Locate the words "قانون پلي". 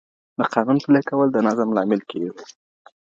0.53-1.01